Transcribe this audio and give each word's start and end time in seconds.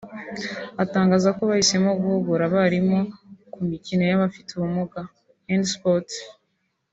atangaza 0.83 1.29
ko 1.37 1.41
bahisemo 1.49 1.91
guhugura 2.01 2.43
abarimu 2.47 2.99
ku 3.53 3.59
mikino 3.69 4.03
y’abafite 4.05 4.49
ubumuga 4.53 4.99
(handi 5.45 5.69
sport) 5.75 6.09